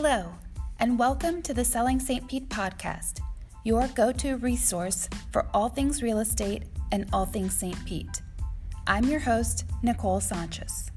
[0.00, 0.32] Hello,
[0.78, 2.28] and welcome to the Selling St.
[2.28, 3.18] Pete podcast,
[3.64, 6.62] your go to resource for all things real estate
[6.92, 7.84] and all things St.
[7.84, 8.22] Pete.
[8.86, 10.92] I'm your host, Nicole Sanchez.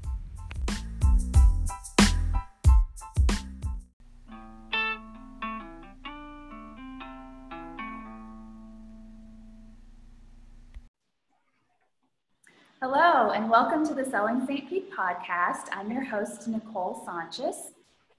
[12.80, 14.70] Hello, and welcome to the Selling St.
[14.70, 15.66] Pete podcast.
[15.72, 17.72] I'm your host, Nicole Sanchez.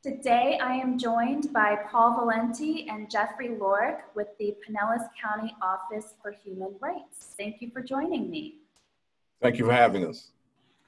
[0.03, 6.15] Today, I am joined by Paul Valenti and Jeffrey Lorick with the Pinellas County Office
[6.21, 7.35] for Human Rights.
[7.37, 8.55] Thank you for joining me.
[9.41, 10.31] Thank you for having us.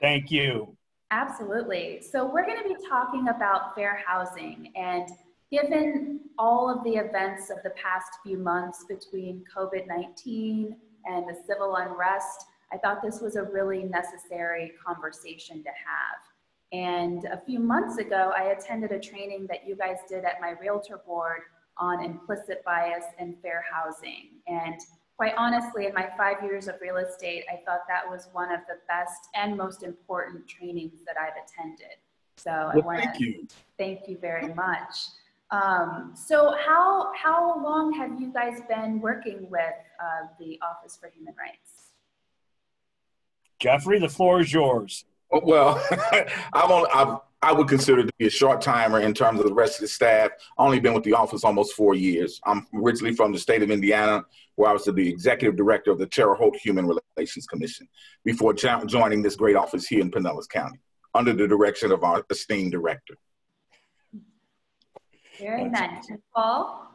[0.02, 0.76] Thank you.
[1.12, 2.02] Absolutely.
[2.02, 4.74] So, we're going to be talking about fair housing.
[4.76, 5.08] And
[5.50, 11.38] given all of the events of the past few months between COVID 19 and the
[11.48, 16.25] civil unrest, I thought this was a really necessary conversation to have.
[16.76, 20.56] And a few months ago, I attended a training that you guys did at my
[20.62, 21.42] realtor board
[21.78, 24.42] on implicit bias and fair housing.
[24.48, 24.76] And
[25.16, 28.60] quite honestly, in my five years of real estate, I thought that was one of
[28.68, 31.96] the best and most important trainings that I've attended.
[32.36, 33.48] So well, I want to thank you.
[33.78, 34.96] thank you very much.
[35.52, 41.10] Um, so how, how long have you guys been working with uh, the Office for
[41.16, 41.92] Human Rights?
[43.60, 45.06] Jeffrey, the floor is yours.
[45.32, 45.84] Oh, well,
[46.54, 49.54] I'm on, I've, I would consider to be a short timer in terms of the
[49.54, 50.32] rest of the staff.
[50.58, 52.42] Only been with the office almost four years.
[52.46, 54.24] I'm originally from the state of Indiana,
[54.56, 57.88] where I was the executive director of the Terre Haute Human Relations Commission
[58.24, 60.80] before jo- joining this great office here in Pinellas County
[61.14, 63.16] under the direction of our esteemed director.
[65.40, 66.08] Very nice.
[66.36, 66.90] Paul?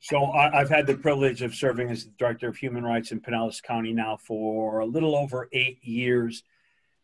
[0.00, 3.20] So I, have had the privilege of serving as the director of human rights in
[3.20, 6.44] Pinellas County now for a little over eight years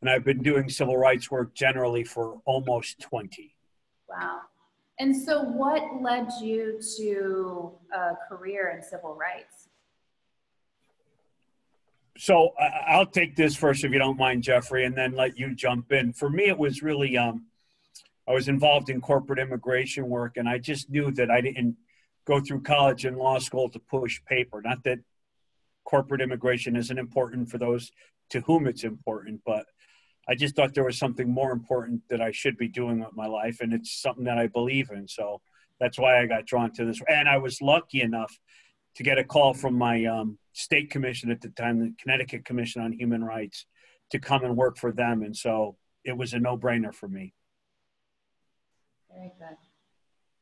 [0.03, 3.55] and I've been doing civil rights work generally for almost 20.
[4.09, 4.41] Wow.
[4.99, 9.69] And so, what led you to a career in civil rights?
[12.19, 12.51] So,
[12.87, 16.13] I'll take this first, if you don't mind, Jeffrey, and then let you jump in.
[16.13, 17.47] For me, it was really, um,
[18.29, 21.77] I was involved in corporate immigration work, and I just knew that I didn't
[22.25, 24.61] go through college and law school to push paper.
[24.63, 24.99] Not that
[25.85, 27.91] corporate immigration isn't important for those
[28.31, 29.67] to whom it's important, but
[30.29, 33.27] I just thought there was something more important that I should be doing with my
[33.27, 35.09] life, and it's something that I believe in.
[35.09, 35.41] So
[35.81, 37.01] that's why I got drawn to this.
[37.09, 38.39] And I was lucky enough
[38.97, 42.83] to get a call from my um, state commission at the time, the Connecticut Commission
[42.83, 43.67] on Human Rights,
[44.11, 45.23] to come and work for them.
[45.23, 47.35] And so it was a no brainer for me.
[49.11, 49.57] Very good.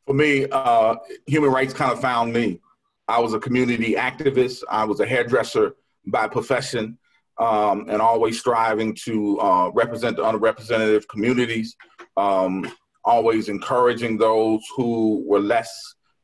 [0.07, 2.61] For me, uh, human rights kind of found me.
[3.09, 5.75] I was a community activist, I was a hairdresser
[6.07, 6.99] by profession
[7.41, 11.75] um, and always striving to uh, represent the underrepresented communities,
[12.19, 12.71] um,
[13.03, 15.73] always encouraging those who were less,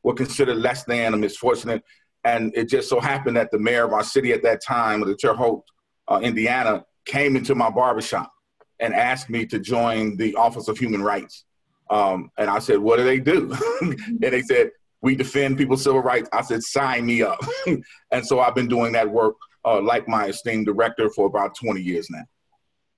[0.03, 1.83] were considered less than or misfortunate.
[2.23, 5.15] And it just so happened that the mayor of our city at that time, the
[5.15, 5.63] Terre Haute,
[6.07, 8.31] uh, Indiana, came into my barbershop
[8.79, 11.45] and asked me to join the Office of Human Rights.
[11.89, 13.55] Um, and I said, What do they do?
[13.81, 16.29] and they said, We defend people's civil rights.
[16.31, 17.39] I said, Sign me up.
[18.11, 19.35] and so I've been doing that work
[19.67, 22.23] uh, like my esteemed director for about 20 years now.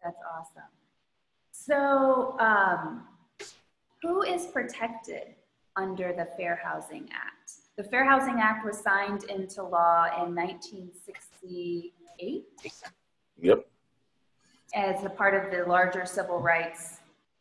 [0.03, 0.69] That's awesome.
[1.51, 3.07] So, um,
[4.01, 5.35] who is protected
[5.75, 7.51] under the Fair Housing Act?
[7.77, 12.45] The Fair Housing Act was signed into law in 1968.
[13.41, 13.65] Yep.
[14.75, 16.99] As a part of the larger civil rights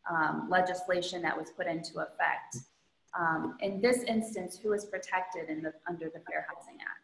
[0.09, 2.57] um, legislation that was put into effect.
[3.19, 6.98] Um, in this instance, who is protected in the, under the Fair Housing Act?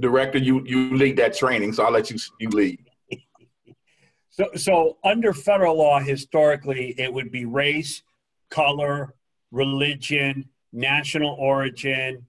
[0.00, 2.80] Director, you you lead that training, so I'll let you you lead.
[4.36, 8.02] So, so under federal law, historically, it would be race,
[8.50, 9.14] color,
[9.52, 12.26] religion, national origin.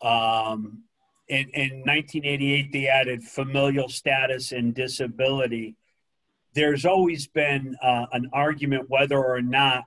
[0.00, 0.84] Um,
[1.26, 5.74] in, in 1988, they added familial status and disability.
[6.54, 9.84] There's always been uh, an argument whether or not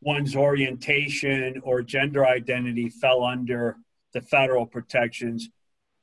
[0.00, 3.76] one's orientation or gender identity fell under
[4.12, 5.48] the federal protections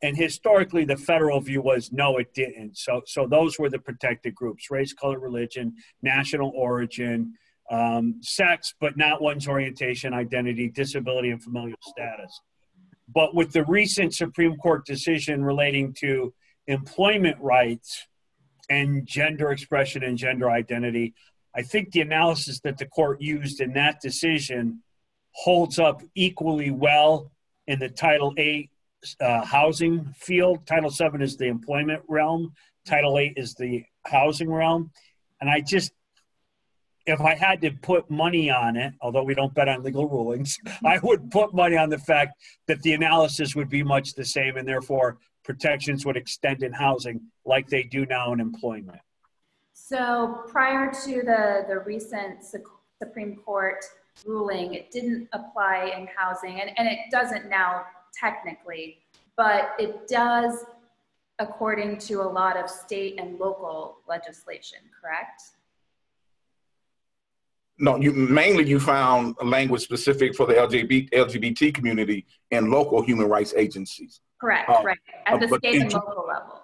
[0.02, 2.78] and historically the federal view was no it didn't.
[2.78, 7.34] So so those were the protected groups race color religion national origin
[7.70, 12.42] um, sex but not one's orientation identity disability and familial status.
[13.14, 16.34] But with the recent supreme court decision relating to
[16.68, 18.08] employment rights
[18.70, 21.14] and gender expression and gender identity
[21.56, 24.82] i think the analysis that the court used in that decision
[25.32, 27.32] holds up equally well
[27.68, 28.70] in the title 8
[29.20, 30.66] uh, housing field.
[30.66, 32.54] Title VII is the employment realm.
[32.86, 34.92] Title VIII is the housing realm.
[35.40, 35.92] And I just,
[37.06, 40.60] if I had to put money on it, although we don't bet on legal rulings,
[40.86, 42.36] I would put money on the fact
[42.68, 47.22] that the analysis would be much the same and therefore protections would extend in housing
[47.46, 49.00] like they do now in employment.
[49.74, 52.44] So prior to the, the recent
[53.02, 53.84] Supreme Court
[54.26, 57.84] ruling, it didn't apply in housing and, and it doesn't now
[58.14, 59.00] technically,
[59.38, 60.66] but it does
[61.40, 65.42] according to a lot of state and local legislation, correct?
[67.80, 73.28] No, you mainly you found language specific for the LGBT, LGBT community and local human
[73.28, 74.22] rights agencies.
[74.40, 76.62] Correct, uh, right, at the state and local level.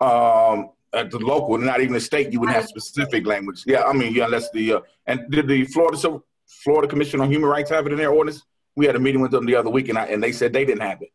[0.00, 3.64] Um, at the local, not even the state, you would have specific language.
[3.66, 7.48] Yeah, I mean, yeah, unless the uh, and did the Florida Florida Commission on Human
[7.48, 8.44] Rights have it in their ordinance?
[8.76, 10.64] We had a meeting with them the other week, and I, and they said they
[10.64, 11.10] didn't have it.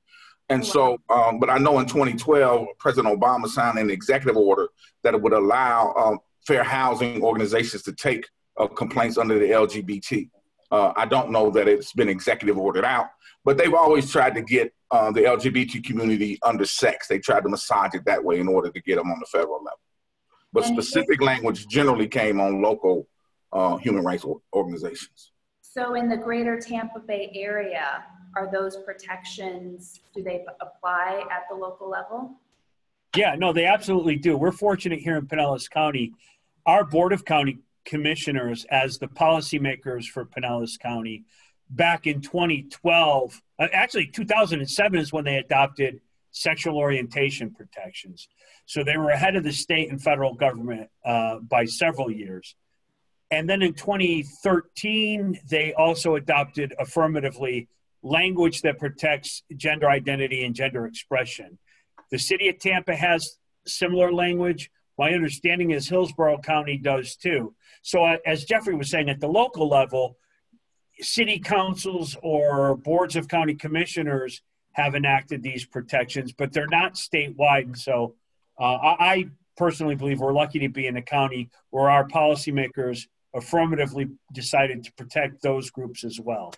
[0.49, 4.67] And so, um, but I know in 2012, President Obama signed an executive order
[5.03, 10.29] that would allow um, fair housing organizations to take uh, complaints under the LGBT.
[10.71, 13.07] Uh, I don't know that it's been executive ordered out,
[13.43, 17.07] but they've always tried to get uh, the LGBT community under sex.
[17.07, 19.63] They tried to massage it that way in order to get them on the federal
[19.63, 19.79] level.
[20.53, 23.07] But specific language generally came on local
[23.51, 25.31] uh, human rights organizations.
[25.75, 31.55] So, in the greater Tampa Bay area, are those protections, do they apply at the
[31.55, 32.39] local level?
[33.13, 34.37] Yeah, no, they absolutely do.
[34.37, 36.13] We're fortunate here in Pinellas County.
[36.65, 41.25] Our Board of County Commissioners, as the policymakers for Pinellas County,
[41.69, 45.99] back in 2012, uh, actually 2007 is when they adopted
[46.31, 48.29] sexual orientation protections.
[48.65, 52.55] So they were ahead of the state and federal government uh, by several years.
[53.31, 57.67] And then in 2013, they also adopted affirmatively
[58.03, 61.57] language that protects gender identity and gender expression.
[62.11, 64.69] The city of Tampa has similar language.
[64.97, 67.55] My understanding is Hillsborough County does too.
[67.81, 70.17] So, uh, as Jeffrey was saying, at the local level,
[70.99, 74.41] city councils or boards of county commissioners
[74.73, 77.77] have enacted these protections, but they're not statewide.
[77.77, 78.15] So,
[78.59, 84.07] uh, I personally believe we're lucky to be in a county where our policymakers affirmatively
[84.33, 86.53] decided to protect those groups as well.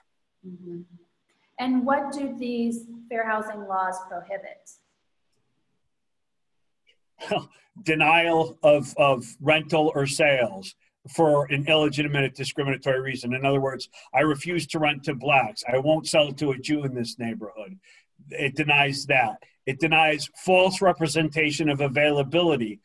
[0.47, 0.81] Mm-hmm.
[1.59, 4.69] And what do these fair housing laws prohibit?
[7.83, 10.75] Denial of, of rental or sales
[11.13, 13.33] for an illegitimate discriminatory reason.
[13.33, 15.63] In other words, I refuse to rent to blacks.
[15.71, 17.79] I won't sell to a Jew in this neighborhood.
[18.29, 19.41] It denies that.
[19.65, 22.79] It denies false representation of availability.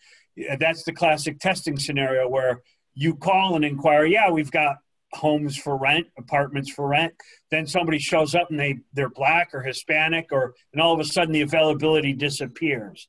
[0.59, 2.63] That's the classic testing scenario where
[2.95, 4.77] you call and inquire, yeah, we've got
[5.13, 7.13] homes for rent, apartments for rent.
[7.51, 11.05] Then somebody shows up and they they're black or Hispanic, or and all of a
[11.05, 13.09] sudden the availability disappears.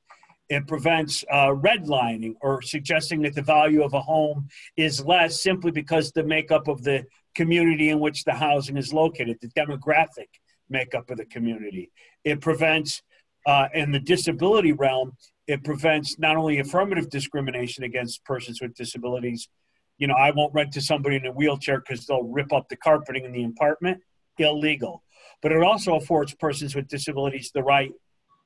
[0.49, 5.71] It prevents uh, redlining or suggesting that the value of a home is less simply
[5.71, 10.27] because the makeup of the community in which the housing is located, the demographic
[10.69, 11.91] makeup of the community.
[12.23, 13.01] It prevents,
[13.47, 15.13] uh, in the disability realm,
[15.47, 19.49] it prevents not only affirmative discrimination against persons with disabilities,
[19.97, 22.75] you know, I won't rent to somebody in a wheelchair because they'll rip up the
[22.75, 24.01] carpeting in the apartment.
[24.37, 25.03] Illegal.
[25.41, 27.91] But it also affords persons with disabilities the right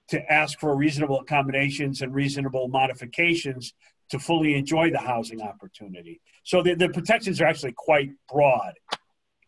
[0.10, 3.74] to ask for reasonable accommodations and reasonable modifications
[4.10, 6.22] to fully enjoy the housing opportunity.
[6.44, 8.74] So the, the protections are actually quite broad.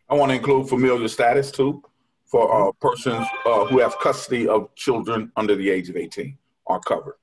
[0.10, 1.84] I want to include familial status too
[2.26, 6.38] for uh, persons uh, who have custody of children under the age of 18
[6.68, 7.16] are covered.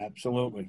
[0.00, 0.68] Absolutely.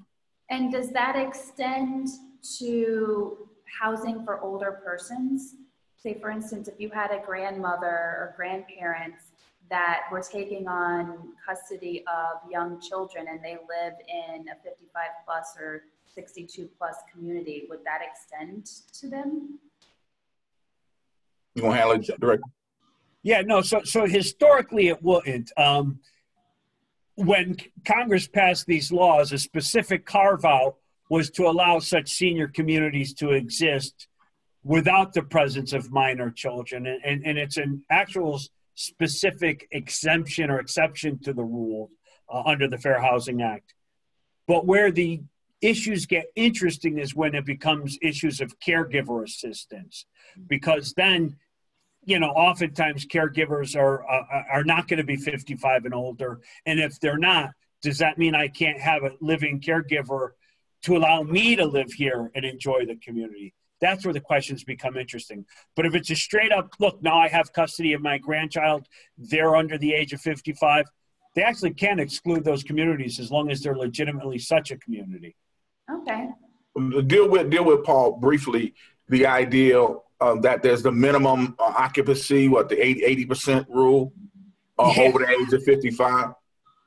[0.50, 2.10] And does that extend
[2.60, 3.50] to
[3.80, 5.56] housing for older persons.
[5.98, 9.32] Say, for instance, if you had a grandmother or grandparents
[9.70, 15.56] that were taking on custody of young children and they live in a 55 plus
[15.60, 19.60] or 62 plus community, would that extend to them?
[21.56, 22.44] You want to handle it direct?
[23.24, 23.62] Yeah, no.
[23.62, 25.52] So, so historically, it wouldn't.
[25.58, 26.00] Um,
[27.16, 30.76] when Congress passed these laws, a specific carve out
[31.10, 34.08] was to allow such senior communities to exist
[34.64, 36.86] without the presence of minor children.
[36.86, 38.40] And, and, and it's an actual
[38.76, 41.90] specific exemption or exception to the rule
[42.32, 43.74] uh, under the Fair Housing Act.
[44.48, 45.22] But where the
[45.62, 50.06] issues get interesting is when it becomes issues of caregiver assistance,
[50.48, 51.38] because then,
[52.06, 56.80] you know, oftentimes caregivers are uh, are not going to be 55 and older, and
[56.80, 60.32] if they're not, does that mean I can't have a living caregiver
[60.88, 63.54] to allow me to live here and enjoy the community.
[63.82, 65.46] That's where the questions become interesting.
[65.76, 69.56] But if it's a straight up look, now I have custody of my grandchild, they're
[69.58, 70.86] under the age of 55,
[71.36, 75.36] they actually can exclude those communities as long as they're legitimately such a community.
[75.92, 76.30] Okay.
[77.06, 78.74] Deal with deal with Paul briefly.
[79.10, 79.84] the idea
[80.22, 84.14] uh, that there's the minimum uh, occupancy, what the 80 percent rule
[84.80, 85.04] uh, Yeah.
[85.04, 86.30] over the age of 55.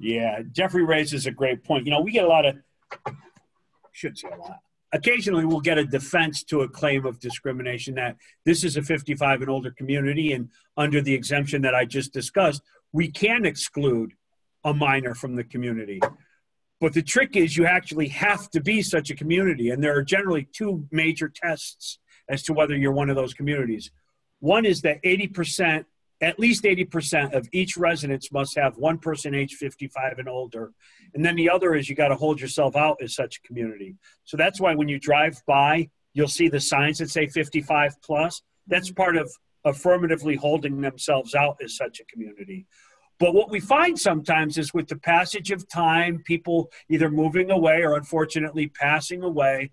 [0.00, 1.84] Yeah, Jeffrey raises a great point.
[1.84, 2.56] You know, we get a lot of,
[4.00, 4.60] should say lot.
[4.92, 9.42] Occasionally, we'll get a defense to a claim of discrimination that this is a 55
[9.42, 14.14] and older community, and under the exemption that I just discussed, we can exclude
[14.64, 16.00] a minor from the community.
[16.80, 20.02] But the trick is, you actually have to be such a community, and there are
[20.02, 23.90] generally two major tests as to whether you're one of those communities.
[24.40, 25.84] One is that 80%
[26.22, 30.72] at least 80% of each residence must have one person age 55 and older.
[31.14, 33.96] And then the other is you got to hold yourself out as such a community.
[34.24, 38.42] So that's why when you drive by, you'll see the signs that say 55 plus.
[38.66, 39.30] That's part of
[39.64, 42.66] affirmatively holding themselves out as such a community.
[43.18, 47.82] But what we find sometimes is with the passage of time, people either moving away
[47.82, 49.72] or unfortunately passing away,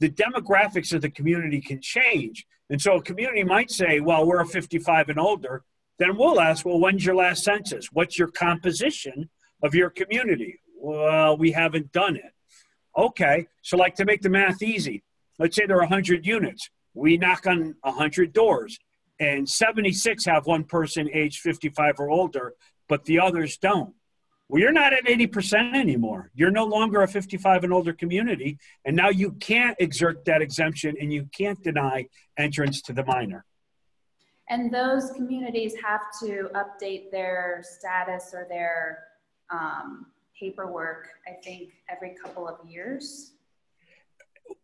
[0.00, 2.46] the demographics of the community can change.
[2.70, 5.64] And so a community might say, well, we're a 55 and older.
[5.98, 7.88] Then we'll ask, well, when's your last census?
[7.92, 9.28] What's your composition
[9.62, 10.60] of your community?
[10.80, 12.32] Well, we haven't done it.
[12.96, 15.02] Okay, so like to make the math easy,
[15.38, 16.70] let's say there are 100 units.
[16.94, 18.78] We knock on 100 doors,
[19.20, 22.54] and 76 have one person age 55 or older,
[22.88, 23.94] but the others don't.
[24.48, 26.30] Well, you're not at 80% anymore.
[26.34, 30.96] You're no longer a 55 and older community, and now you can't exert that exemption
[31.00, 32.06] and you can't deny
[32.38, 33.44] entrance to the minor.
[34.50, 39.04] And those communities have to update their status or their
[39.50, 40.06] um,
[40.38, 43.32] paperwork, I think, every couple of years.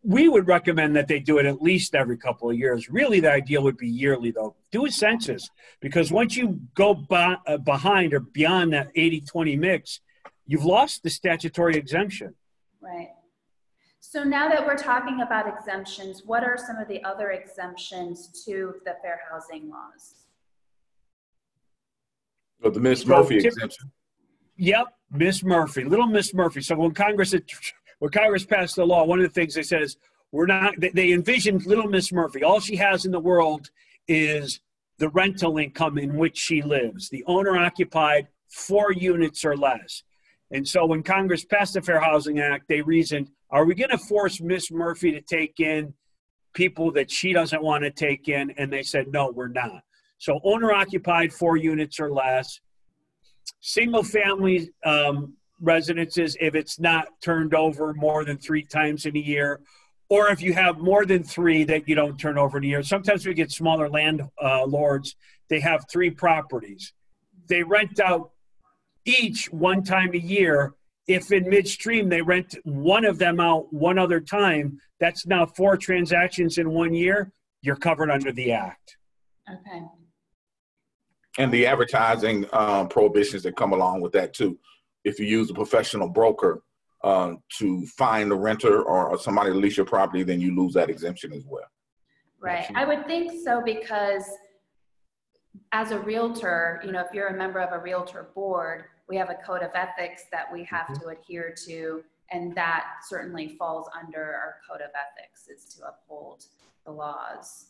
[0.02, 2.88] we would recommend that they do it at least every couple of years.
[2.88, 4.56] Really, the ideal would be yearly, though.
[4.72, 5.50] Do a census
[5.80, 10.00] because once you go by, uh, behind or beyond that 80 20 mix,
[10.46, 12.34] you've lost the statutory exemption.
[12.80, 13.10] Right.
[14.06, 18.74] So now that we're talking about exemptions, what are some of the other exemptions to
[18.84, 20.26] the fair housing laws?
[22.60, 23.90] But the Miss Murphy tip- exemption.
[24.56, 26.60] Yep, Miss Murphy, little Miss Murphy.
[26.60, 27.34] So when Congress
[27.98, 29.96] when Congress passed the law, one of the things they said is
[30.32, 30.74] we're not.
[30.78, 32.42] they- They envisioned little Miss Murphy.
[32.44, 33.70] All she has in the world
[34.06, 34.60] is
[34.98, 40.02] the rental income in which she lives, the owner occupied four units or less.
[40.50, 43.98] And so when Congress passed the Fair Housing Act, they reasoned, are we going to
[43.98, 45.94] force Miss Murphy to take in
[46.54, 48.50] people that she doesn't want to take in?
[48.58, 49.82] And they said, no, we're not.
[50.18, 52.60] So owner occupied four units or less,
[53.60, 59.20] single family um, residences if it's not turned over more than three times in a
[59.20, 59.60] year,
[60.08, 62.82] or if you have more than three that you don't turn over in a year.
[62.82, 66.92] Sometimes we get smaller landlords, uh, they have three properties.
[67.48, 68.32] They rent out
[69.04, 70.74] each one time a year.
[71.06, 75.76] If in midstream they rent one of them out one other time, that's now four
[75.76, 77.30] transactions in one year.
[77.62, 78.96] You're covered under the act.
[79.50, 79.82] Okay.
[81.36, 84.58] and the advertising uh, prohibitions that come along with that too.
[85.04, 86.62] If you use a professional broker
[87.02, 90.88] uh, to find a renter or somebody to lease your property, then you lose that
[90.88, 91.68] exemption as well.
[92.40, 92.70] Right.
[92.74, 94.24] I would think so because
[95.72, 99.30] as a realtor, you know, if you're a member of a realtor board, we have
[99.30, 101.02] a code of ethics that we have Mm-hmm.
[101.02, 102.02] to adhere to.
[102.30, 106.44] And that certainly falls under our code of ethics is to uphold
[106.86, 107.66] the laws.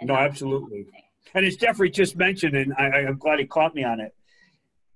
[0.00, 0.86] No, absolutely.
[1.34, 4.14] And as Jeffrey just mentioned, and I, I'm glad he caught me on it,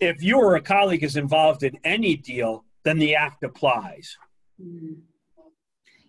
[0.01, 4.17] if you or a colleague is involved in any deal, then the act applies.
[4.61, 5.03] Mhm.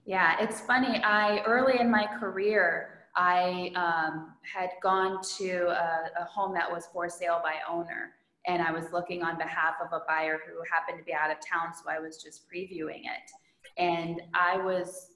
[0.06, 1.00] Yeah, it's funny.
[1.04, 6.88] I early in my career, I um, had gone to a, a home that was
[6.92, 8.12] for sale by owner,
[8.47, 11.38] and I was looking on behalf of a buyer who happened to be out of
[11.38, 13.31] town, so I was just previewing it,
[13.77, 15.09] and I was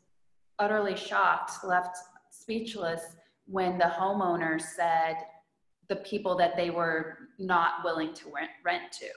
[0.60, 1.98] utterly shocked, left
[2.32, 3.02] speechless
[3.46, 5.18] when the homeowner said
[5.90, 9.08] the people that they were not willing to rent, rent to.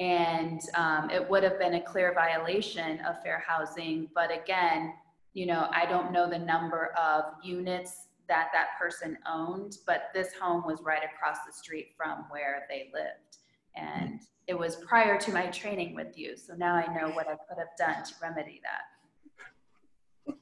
[0.00, 4.08] And um, it would have been a clear violation of fair housing.
[4.14, 4.94] But again,
[5.34, 10.32] you know, I don't know the number of units that that person owned, but this
[10.40, 13.38] home was right across the street from where they lived.
[13.76, 16.36] And it was prior to my training with you.
[16.36, 20.36] So now I know what I could have done to remedy that.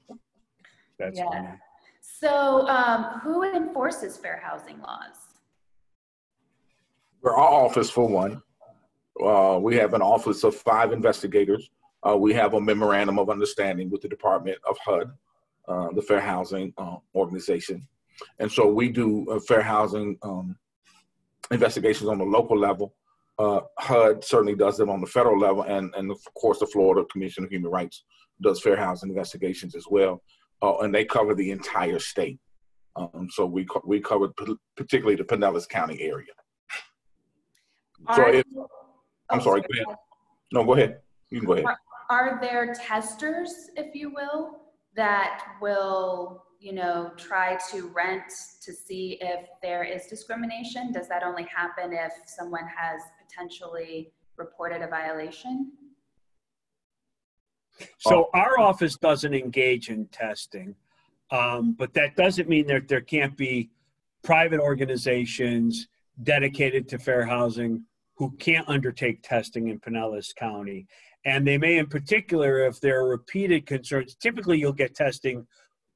[0.98, 1.28] That's Yeah.
[1.28, 1.48] funny.
[2.00, 5.34] So um, who enforces fair housing laws?
[7.20, 8.42] We're our office for one.
[9.22, 11.70] Uh, we have an office of five investigators.
[12.06, 15.10] Uh, we have a memorandum of understanding with the Department of HUD,
[15.68, 17.86] uh, the Fair Housing uh, Organization.
[18.38, 20.56] And so we do uh, fair housing um,
[21.50, 22.94] investigations on the local level.
[23.38, 27.06] Uh, HUD certainly does them on the federal level, and, and of course, the Florida
[27.12, 28.04] Commission of Human Rights
[28.42, 30.22] does fair housing investigations as well.
[30.62, 32.38] Uh, and they cover the entire state.
[32.96, 36.32] Um, so we co- we covered p- particularly the Pinellas County area.
[38.14, 38.44] So Are- if,
[39.28, 39.96] I'm oh, sorry, go ahead.
[40.52, 41.00] No, go ahead.
[41.28, 41.66] You can go ahead.
[42.08, 44.65] Are there testers, if you will,
[44.96, 50.92] that will, you know, try to rent to see if there is discrimination?
[50.92, 55.72] Does that only happen if someone has potentially reported a violation?
[57.98, 60.74] So our office doesn't engage in testing,
[61.30, 63.68] um, but that doesn't mean that there can't be
[64.22, 65.88] private organizations
[66.22, 67.84] dedicated to fair housing
[68.16, 70.86] who can't undertake testing in Pinellas County.
[71.24, 75.46] And they may, in particular, if there are repeated concerns, typically you'll get testing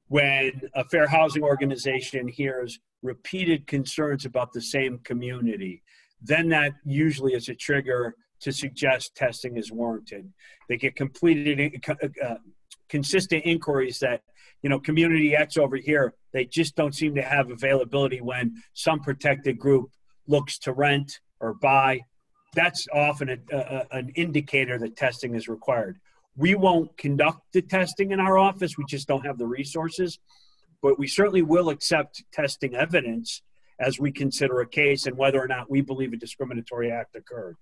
[0.08, 5.82] when a fair housing organization hears repeated concerns about the same community.
[6.20, 10.30] Then that usually is a trigger to suggest testing is warranted.
[10.68, 11.82] They get completed,
[12.22, 12.34] uh,
[12.88, 14.22] consistent inquiries that,
[14.62, 19.00] you know, community X over here, they just don't seem to have availability when some
[19.00, 19.90] protected group
[20.26, 22.00] looks to rent or buy.
[22.54, 26.00] That's often a, a, an indicator that testing is required.
[26.36, 30.18] We won't conduct the testing in our office, we just don't have the resources,
[30.82, 33.42] but we certainly will accept testing evidence
[33.78, 37.56] as we consider a case and whether or not we believe a discriminatory act occurred.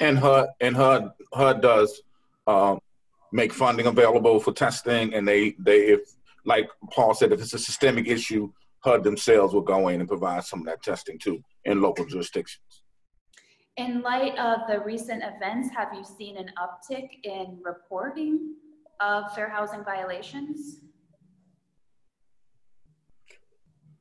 [0.00, 2.02] And HUD and HUD HUD does
[2.46, 2.78] um,
[3.32, 6.00] make funding available for testing, and they they if
[6.44, 10.44] like Paul said, if it's a systemic issue, HUD themselves will go in and provide
[10.44, 12.77] some of that testing too in local jurisdictions.
[13.78, 18.56] In light of the recent events, have you seen an uptick in reporting
[19.00, 20.80] of fair housing violations?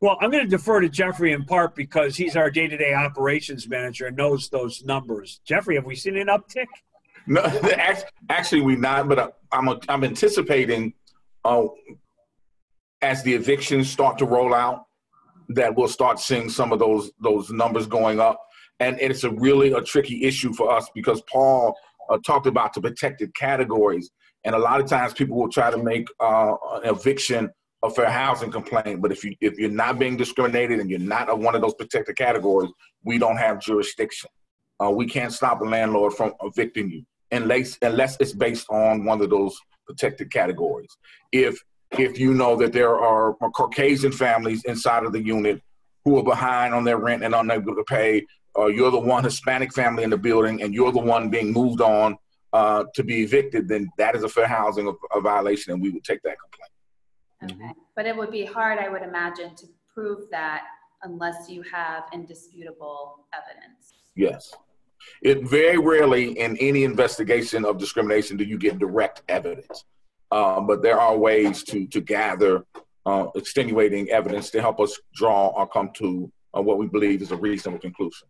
[0.01, 4.07] Well, I'm going to defer to Jeffrey in part because he's our day-to-day operations manager
[4.07, 5.41] and knows those numbers.
[5.46, 6.65] Jeffrey, have we seen an uptick?
[7.27, 7.43] No,
[8.29, 9.07] actually, we not.
[9.07, 10.93] But I'm I'm anticipating,
[11.46, 11.65] uh,
[13.03, 14.86] as the evictions start to roll out,
[15.49, 18.46] that we'll start seeing some of those those numbers going up.
[18.79, 21.75] And it's a really a tricky issue for us because Paul
[22.09, 24.11] uh, talked about the protected categories,
[24.43, 27.49] and a lot of times people will try to make uh, an eviction
[27.83, 29.01] a fair housing complaint.
[29.01, 32.17] But if you if you're not being discriminated and you're not one of those protected
[32.17, 32.71] categories,
[33.03, 34.29] we don't have jurisdiction.
[34.83, 39.21] Uh, we can't stop a landlord from evicting you unless unless it's based on one
[39.21, 40.89] of those protected categories.
[41.31, 41.59] If
[41.97, 45.61] if you know that there are Caucasian families inside of the unit
[46.03, 48.25] who are behind on their rent and unable to pay,
[48.58, 51.80] or you're the one Hispanic family in the building and you're the one being moved
[51.80, 52.17] on
[52.54, 56.04] uh, to be evicted, then that is a fair housing a violation, and we would
[56.04, 56.72] take that complaint.
[57.43, 57.80] Okay, mm-hmm.
[57.96, 60.63] but it would be hard, I would imagine, to prove that
[61.04, 63.93] unless you have indisputable evidence.
[64.15, 64.54] Yes.
[65.22, 69.86] It very rarely in any investigation of discrimination do you get direct evidence,
[70.32, 72.65] um, but there are ways to to gather
[73.06, 77.32] uh, extenuating evidence to help us draw or come to uh, what we believe is
[77.32, 78.28] a reasonable conclusion.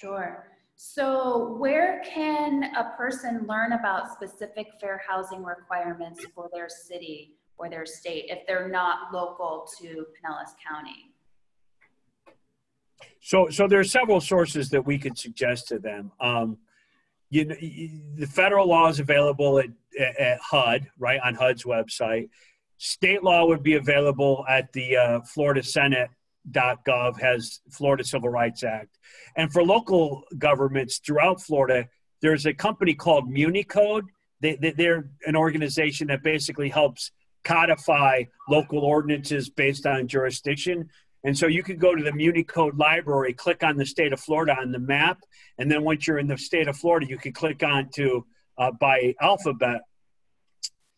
[0.00, 0.48] Sure.
[0.74, 7.36] So, where can a person learn about specific fair housing requirements for their city?
[7.62, 11.12] or their state if they're not local to Pinellas County?
[13.20, 16.10] So, so there are several sources that we could suggest to them.
[16.20, 16.58] Um,
[17.30, 19.68] you know, the federal law is available at,
[20.18, 22.28] at HUD, right on HUD's website.
[22.78, 25.62] State law would be available at the uh, Florida
[26.44, 28.98] Senate.gov has Florida Civil Rights Act,
[29.36, 31.88] and for local governments throughout Florida,
[32.20, 34.04] there's a company called MuniCode.
[34.40, 37.10] They, they, they're an organization that basically helps
[37.44, 40.88] codify local ordinances based on jurisdiction.
[41.24, 44.56] And so you could go to the MuniCode library, click on the state of Florida
[44.60, 45.18] on the map,
[45.58, 48.26] and then once you're in the state of Florida, you could click on to
[48.58, 49.82] uh, by alphabet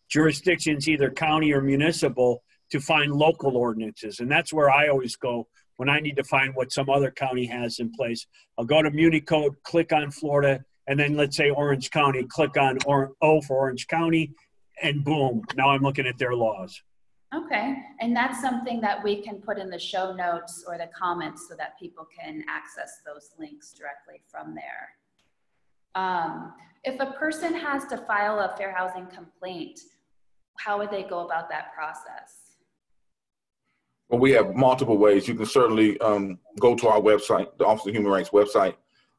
[0.08, 4.20] jurisdictions, either county or municipal, to find local ordinances.
[4.20, 5.46] And that's where I always go
[5.76, 8.26] when I need to find what some other county has in place.
[8.58, 12.78] I'll go to MuniCode, click on Florida, and then let's say Orange County, click on
[12.86, 14.32] or- O for Orange County,
[14.82, 16.80] and boom, now I'm looking at their laws.
[17.34, 21.48] Okay, and that's something that we can put in the show notes or the comments
[21.48, 24.90] so that people can access those links directly from there.
[25.96, 29.80] Um, if a person has to file a fair housing complaint,
[30.58, 32.43] how would they go about that process?
[34.14, 35.26] We have multiple ways.
[35.28, 38.74] You can certainly um, go to our website, the Office of Human Rights website,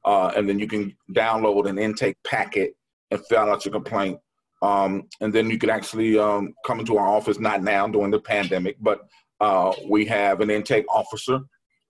[0.06, 2.76] uh, and then you can download an intake packet
[3.12, 4.20] and fill out your complaint.
[4.62, 8.20] Um, and then you can actually um, come into our office, not now during the
[8.20, 9.02] pandemic, but
[9.42, 11.40] uh, we have an intake officer.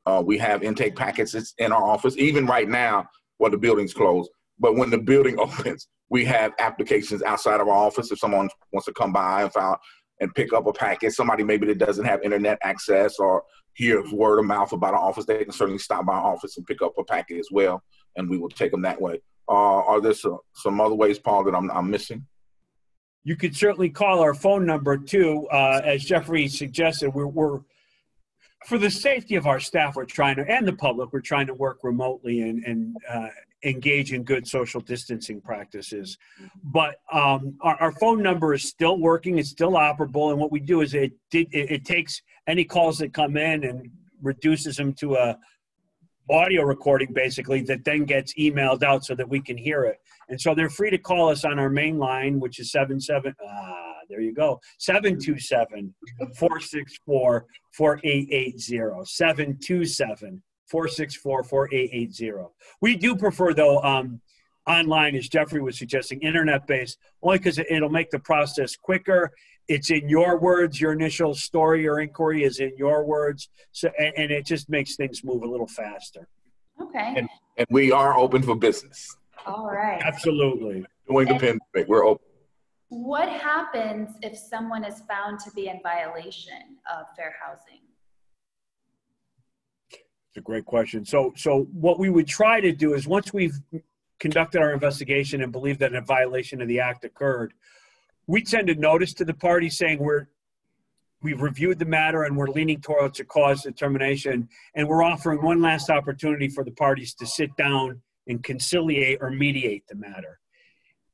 [0.06, 4.30] Uh, we have intake packets in our office, even right now while the building's closed.
[4.60, 8.86] But when the building opens, we have applications outside of our office if someone wants
[8.86, 9.80] to come by and file
[10.20, 11.14] and pick up a packet.
[11.14, 15.26] Somebody maybe that doesn't have internet access or hear word of mouth about an office,
[15.26, 17.84] they can certainly stop by our office and pick up a packet as well,
[18.16, 19.22] and we will take them that way.
[19.48, 22.26] Uh, are there some, some other ways, Paul, that I'm, I'm missing?
[23.24, 25.48] You could certainly call our phone number too.
[25.52, 27.60] Uh, as Jeffrey suggested, we're, we're
[28.66, 31.54] for the safety of our staff, we're trying to, and the public, we're trying to
[31.54, 33.28] work remotely and, and uh,
[33.66, 36.18] engage in good social distancing practices.
[36.64, 40.32] But um, our, our, phone number is still working; it's still operable.
[40.32, 43.90] And what we do is it it, it takes any calls that come in and
[44.22, 45.38] reduces them to a
[46.30, 49.98] audio recording, basically, that then gets emailed out so that we can hear it.
[50.30, 53.36] And so they're free to call us on our main line, which is seven seven.
[53.46, 54.60] Ah, there you go.
[54.80, 55.94] 727
[56.38, 59.06] 464 4880.
[59.06, 62.50] 727 464 4880.
[62.82, 64.22] We do prefer, though, um,
[64.68, 69.32] online, as Jeffrey was suggesting, internet based, only because it'll make the process quicker.
[69.68, 73.50] It's in your words, your initial story or inquiry is in your words.
[73.72, 76.28] So, and, and it just makes things move a little faster.
[76.82, 77.14] Okay.
[77.18, 79.16] And, and we are open for business.
[79.46, 80.02] All right.
[80.04, 80.86] Absolutely.
[81.08, 82.26] During the pandemic, we're open.
[82.90, 87.82] What happens if someone is found to be in violation of fair housing?
[90.36, 91.06] It's a great question.
[91.06, 93.58] So, so what we would try to do is once we've
[94.20, 97.54] conducted our investigation and believe that a violation of the act occurred,
[98.28, 100.28] we send a notice to the party saying we're
[101.22, 105.62] we've reviewed the matter and we're leaning towards a cause determination, and we're offering one
[105.62, 110.42] last opportunity for the parties to sit down and conciliate or mediate the matter.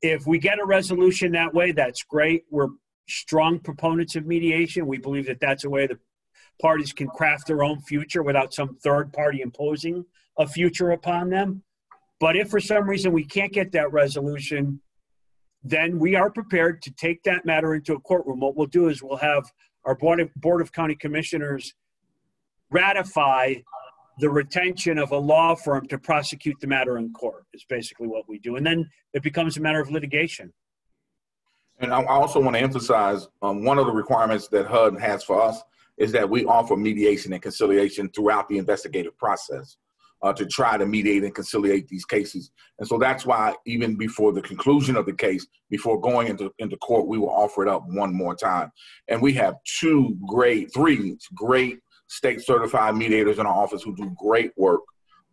[0.01, 2.45] If we get a resolution that way, that's great.
[2.49, 2.69] We're
[3.07, 4.88] strong proponents of mediation.
[4.88, 5.99] We believe that that's a way the
[6.62, 10.06] parties can craft their own future without some third party imposing
[10.38, 11.63] a future upon them.
[12.19, 14.80] But if for some reason we can't get that resolution,
[15.63, 18.39] then we are prepared to take that matter into a courtroom.
[18.39, 19.43] What we'll do is we'll have
[19.86, 21.74] our Board of, Board of County Commissioners
[22.69, 23.56] ratify
[24.19, 28.28] the retention of a law firm to prosecute the matter in court is basically what
[28.28, 28.56] we do.
[28.56, 30.54] And then it becomes a matter of litigation.
[31.80, 35.41] And I also want to emphasize um, one of the requirements that HUD has for
[35.41, 35.63] us
[35.97, 39.77] is that we offer mediation and conciliation throughout the investigative process
[40.23, 42.51] uh, to try to mediate and conciliate these cases.
[42.80, 46.77] And so that's why even before the conclusion of the case, before going into, into
[46.77, 48.71] court, we will offer it up one more time.
[49.08, 54.13] And we have two great, three great state certified mediators in our office who do
[54.19, 54.82] great work.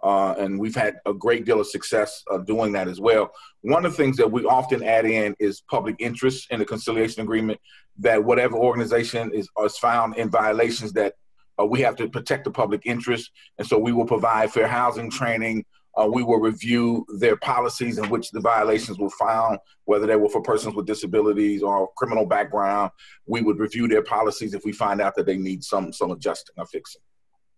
[0.02, 3.32] Uh, and we've had a great deal of success uh, doing that as well.
[3.62, 7.22] One of the things that we often add in is public interest in the conciliation
[7.22, 7.60] agreement.
[7.98, 11.14] That whatever organization is, is found in violations, that
[11.60, 15.10] uh, we have to protect the public interest, and so we will provide fair housing
[15.10, 15.64] training.
[15.96, 20.28] Uh, we will review their policies in which the violations were found, whether they were
[20.28, 22.92] for persons with disabilities or criminal background.
[23.26, 26.54] We would review their policies if we find out that they need some some adjusting
[26.56, 27.02] or fixing.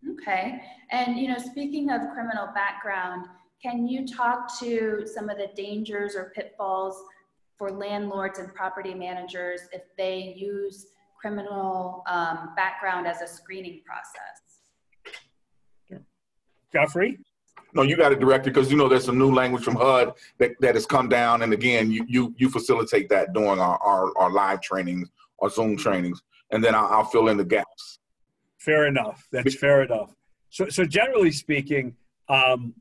[0.09, 0.61] Okay,
[0.91, 3.27] and you know, speaking of criminal background,
[3.63, 7.03] can you talk to some of the dangers or pitfalls
[7.59, 10.87] for landlords and property managers if they use
[11.21, 14.41] criminal um, background as a screening process.
[16.73, 17.19] Jeffrey?
[17.75, 20.53] No, you got it directed because you know there's some new language from HUD that,
[20.61, 24.31] that has come down, and again, you you you facilitate that during our, our, our
[24.31, 25.09] live trainings
[25.41, 28.00] our Zoom trainings, and then I'll, I'll fill in the gaps.
[28.61, 29.27] Fair enough.
[29.33, 30.15] That's fair enough.
[30.51, 31.97] So so generally speaking,
[32.29, 32.75] um,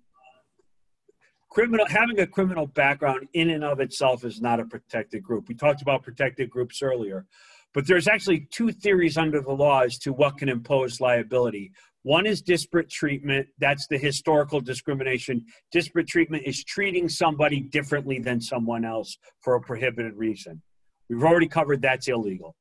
[1.49, 5.47] criminal having a criminal background in and of itself is not a protected group.
[5.47, 7.25] We talked about protected groups earlier.
[7.73, 11.71] But there's actually two theories under the law as to what can impose liability.
[12.01, 13.47] One is disparate treatment.
[13.59, 15.45] That's the historical discrimination.
[15.71, 20.61] Disparate treatment is treating somebody differently than someone else for a prohibited reason.
[21.09, 22.55] We've already covered that's illegal.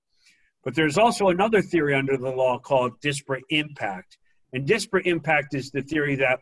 [0.65, 4.19] But there's also another theory under the law called disparate impact.
[4.53, 6.41] And disparate impact is the theory that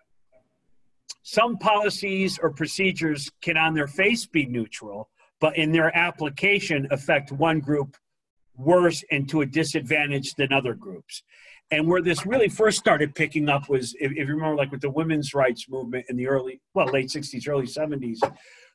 [1.23, 7.33] some policies or procedures can, on their face, be neutral, but in their application, affect
[7.33, 7.97] one group
[8.57, 11.23] worse and to a disadvantage than other groups.
[11.71, 14.81] And where this really first started picking up was, if, if, you remember, like with
[14.81, 18.33] the women's rights movement in the early, well, late 60s, early 70s, a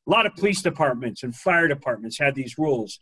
[0.09, 2.99] lot of police departments and fire departments had these rules.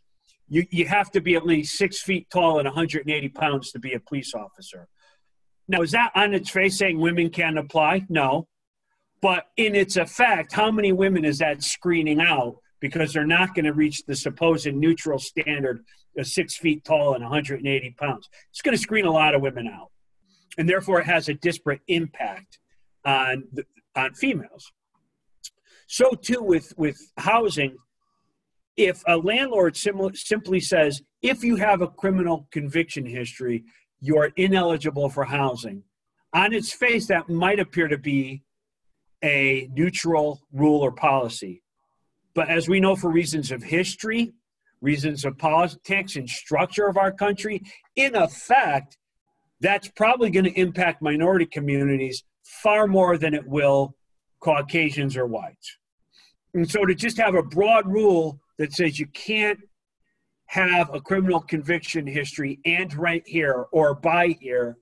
[0.49, 3.93] You, you have to be at least six feet tall and 180 pounds to be
[3.93, 4.87] a police officer.
[5.67, 8.05] Now, is that on its face saying women can't apply?
[8.09, 8.47] No.
[9.21, 13.65] But in its effect, how many women is that screening out because they're not going
[13.65, 15.83] to reach the supposed neutral standard
[16.17, 18.29] of six feet tall and 180 pounds.
[18.51, 19.91] It's going to screen a lot of women out,
[20.57, 22.59] and therefore it has a disparate impact
[23.05, 23.43] on
[23.95, 24.71] on females.
[25.87, 27.77] So too with with housing.
[28.79, 33.65] If a landlord sim- simply says, if you have a criminal conviction history,
[33.99, 35.83] you are ineligible for housing.
[36.31, 38.41] On its face, that might appear to be
[39.21, 41.61] a neutral rule or policy.
[42.33, 44.31] But as we know, for reasons of history,
[44.79, 47.61] reasons of politics and structure of our country,
[47.97, 48.97] in effect,
[49.59, 53.93] that's probably going to impact minority communities far more than it will
[54.39, 55.77] Caucasians or whites.
[56.53, 59.59] And so to just have a broad rule that says you can't
[60.47, 64.77] have a criminal conviction history and rent here or buy here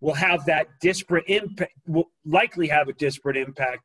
[0.00, 3.82] will have that disparate impact, will likely have a disparate impact,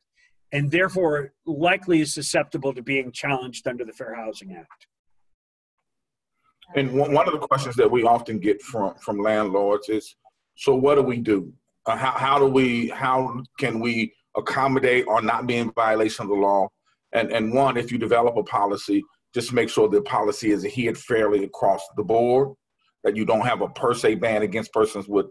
[0.52, 4.88] and therefore likely is susceptible to being challenged under the Fair Housing Act.
[6.76, 10.16] And one of the questions that we often get from from landlords is,
[10.56, 11.52] so what do we do?
[11.86, 16.30] Uh, how how do we how can we accommodate or not be in violation of
[16.30, 16.68] the law?
[17.14, 20.98] And and one, if you develop a policy, just make sure the policy is adhered
[20.98, 22.50] fairly across the board.
[23.04, 25.26] That you don't have a per se ban against persons with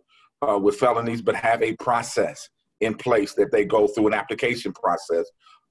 [0.46, 2.48] uh, with felonies, but have a process
[2.80, 5.24] in place that they go through an application process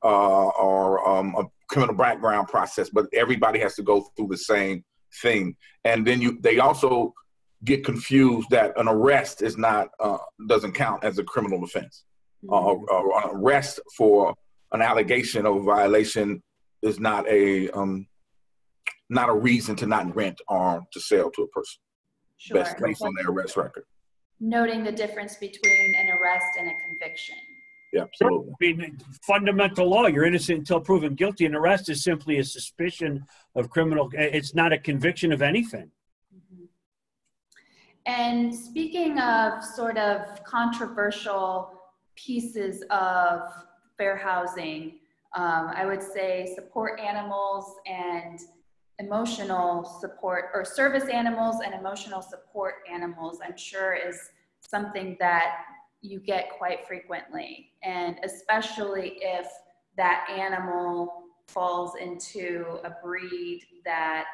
[0.04, 2.90] uh, or um, a criminal background process.
[2.90, 4.84] But everybody has to go through the same
[5.22, 5.56] thing.
[5.84, 7.14] And then you they also
[7.64, 10.18] get confused that an arrest is not uh,
[10.48, 12.06] doesn't count as a criminal offense.
[12.52, 14.34] Uh, an arrest for
[14.72, 16.42] an allegation of violation
[16.82, 18.08] is not a um,
[19.12, 21.80] not a reason to not rent or to sell to a person.
[22.38, 22.64] Sure.
[22.64, 23.84] Best based on their arrest record.
[24.40, 27.36] Noting the difference between an arrest and a conviction.
[27.94, 28.54] Yeah, absolutely.
[28.64, 28.98] I mean,
[29.28, 31.46] fundamental law, you're innocent until proven guilty.
[31.46, 35.92] An arrest is simply a suspicion of criminal, it's not a conviction of anything.
[36.34, 36.64] Mm-hmm.
[38.06, 41.82] And speaking of sort of controversial
[42.16, 43.42] pieces of
[43.98, 45.00] fair housing,
[45.36, 48.40] um, I would say support animals and
[49.02, 54.18] emotional support, or service animals and emotional support animals, I'm sure is
[54.60, 55.58] something that
[56.02, 57.72] you get quite frequently.
[57.84, 59.48] And especially if
[59.98, 64.34] that animal falls into a breed that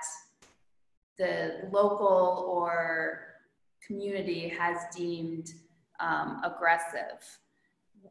[1.18, 3.22] the local or
[3.86, 5.50] community has deemed
[6.00, 7.20] um, aggressive.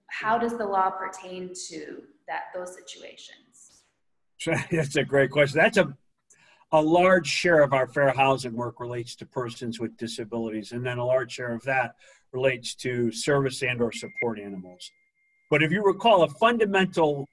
[0.09, 3.83] How does the law pertain to that those situations?
[4.71, 5.61] That's a great question.
[5.61, 5.97] That's a
[6.77, 10.99] a large share of our fair housing work relates to persons with disabilities, and then
[10.99, 11.95] a large share of that
[12.33, 14.91] relates to service and or support animals.
[15.49, 17.27] But if you recall, a fundamental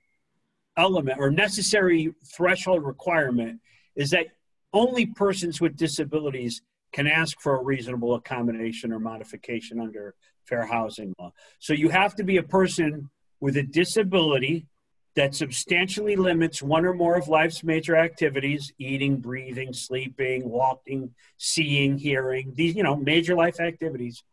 [0.78, 3.60] element or necessary threshold requirement
[3.98, 4.28] is that
[4.72, 6.62] only persons with disabilities
[6.94, 11.34] can ask for a reasonable accommodation or modification under fair housing law.
[11.60, 13.10] So you have to be a person
[13.42, 14.68] with a disability
[15.16, 21.98] that substantially limits one or more of life's major activities eating breathing sleeping walking seeing
[21.98, 24.24] hearing these you know major life activities.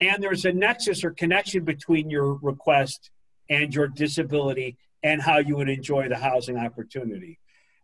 [0.00, 3.10] And there's a nexus or connection between your request
[3.48, 7.38] and your disability and how you would enjoy the housing opportunity.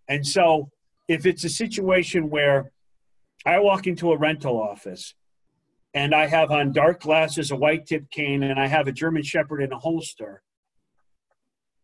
[0.09, 0.71] And so
[1.09, 2.73] if it's a situation where
[3.45, 5.15] i walk into a rental office
[5.95, 9.23] and i have on dark glasses a white tip cane and i have a german
[9.23, 10.43] shepherd in a holster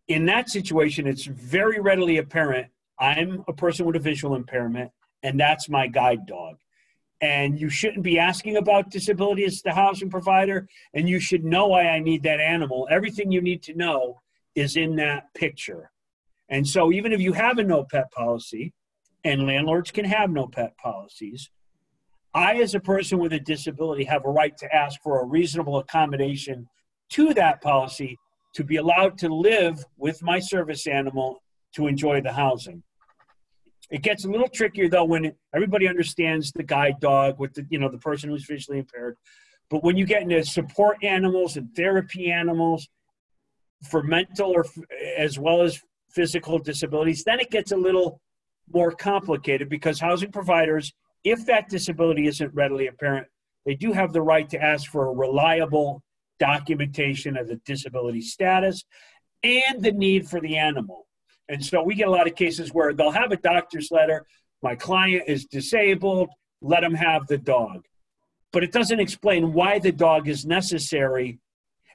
[0.08, 4.92] in that situation, it's very readily apparent I'm a person with a visual impairment,
[5.24, 6.56] and that's my guide dog.
[7.20, 11.68] And you shouldn't be asking about disability as the housing provider, and you should know
[11.68, 12.86] why I need that animal.
[12.90, 14.20] Everything you need to know
[14.54, 15.90] is in that picture.
[16.48, 18.72] And so, even if you have a no pet policy,
[19.24, 21.50] and landlords can have no pet policies,
[22.34, 25.78] I, as a person with a disability, have a right to ask for a reasonable
[25.78, 26.68] accommodation
[27.10, 28.18] to that policy
[28.54, 31.42] to be allowed to live with my service animal
[31.74, 32.82] to enjoy the housing.
[33.90, 37.78] It gets a little trickier though when everybody understands the guide dog with the you
[37.78, 39.16] know the person who's visually impaired.
[39.70, 42.88] But when you get into support animals and therapy animals
[43.88, 44.64] for mental or
[45.16, 48.20] as well as physical disabilities, then it gets a little
[48.72, 50.92] more complicated because housing providers,
[51.24, 53.26] if that disability isn't readily apparent,
[53.64, 56.02] they do have the right to ask for a reliable
[56.42, 58.84] documentation of the disability status
[59.44, 61.06] and the need for the animal.
[61.48, 64.26] And so we get a lot of cases where they'll have a doctor's letter,
[64.60, 67.84] my client is disabled, let them have the dog.
[68.52, 71.38] But it doesn't explain why the dog is necessary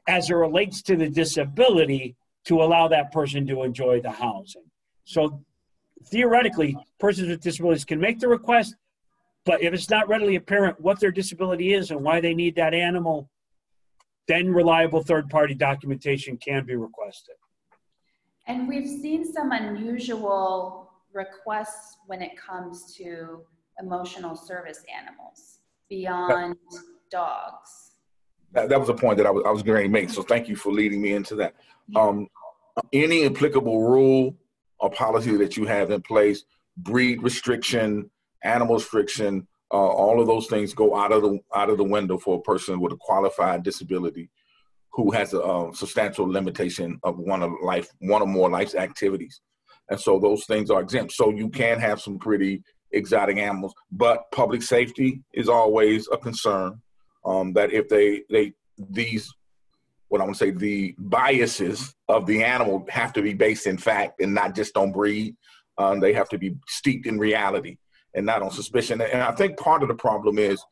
[0.07, 4.63] as it relates to the disability to allow that person to enjoy the housing.
[5.03, 5.43] So
[6.05, 8.75] theoretically, persons with disabilities can make the request,
[9.45, 12.73] but if it's not readily apparent what their disability is and why they need that
[12.73, 13.29] animal,
[14.27, 17.35] then reliable third party documentation can be requested.
[18.47, 23.41] And we've seen some unusual requests when it comes to
[23.79, 25.59] emotional service animals
[25.89, 26.55] beyond
[27.11, 27.91] dogs?
[28.53, 30.09] That, that was a point that I was, I was going to make.
[30.09, 31.55] So thank you for leading me into that.
[31.95, 32.27] Um,
[32.93, 34.35] any applicable rule
[34.79, 36.43] or policy that you have in place,
[36.77, 38.09] breed restriction,
[38.43, 42.17] animal restriction, uh, all of those things go out of the out of the window
[42.17, 44.29] for a person with a qualified disability
[44.93, 49.41] who has a, a substantial limitation of one of life, one or more life's activities,
[49.89, 51.11] and so those things are exempt.
[51.11, 56.81] So you can have some pretty exotic animals, but public safety is always a concern.
[57.25, 59.33] Um, that if they they these
[60.07, 63.77] what I want to say the biases of the animal have to be based in
[63.77, 65.35] fact and not just on breed.
[65.77, 67.77] Um, they have to be steeped in reality
[68.15, 69.01] and not on suspicion.
[69.01, 70.63] And I think part of the problem is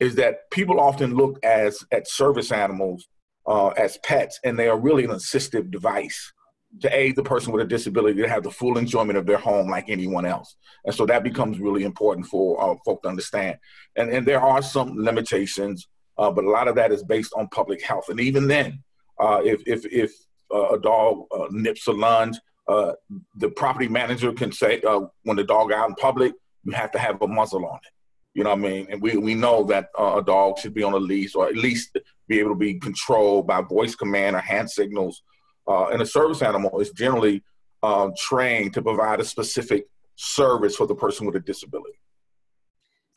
[0.00, 3.06] is that people often look as at service animals
[3.46, 6.32] uh, as pets, and they are really an assistive device
[6.80, 9.68] to aid the person with a disability to have the full enjoyment of their home
[9.70, 10.56] like anyone else.
[10.84, 13.58] And so that becomes really important for uh, folk to understand.
[13.96, 15.86] And, and there are some limitations,
[16.18, 18.08] uh, but a lot of that is based on public health.
[18.08, 18.82] And even then,
[19.20, 20.12] uh, if, if, if
[20.52, 22.92] uh, a dog uh, nips a lunge, uh,
[23.36, 24.80] the property manager can say,
[25.24, 26.32] when the dog out in public,
[26.64, 27.92] you have to have a muzzle on it.
[28.34, 28.86] You know what I mean?
[28.90, 31.56] And we, we know that uh, a dog should be on a leash or at
[31.56, 31.98] least
[32.28, 35.22] be able to be controlled by voice command or hand signals.
[35.68, 37.42] Uh, and a service animal is generally
[37.82, 41.98] uh, trained to provide a specific service for the person with a disability.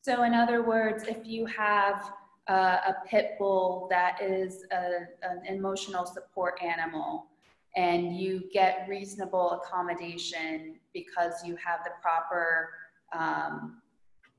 [0.01, 2.11] So, in other words, if you have
[2.47, 7.27] uh, a pit bull that is a, an emotional support animal
[7.75, 12.69] and you get reasonable accommodation because you have the proper
[13.17, 13.81] um,